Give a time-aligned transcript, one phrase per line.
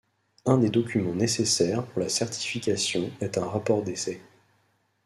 [0.47, 4.19] Un des documents nécessaires pour la certification est un rapport d'essai.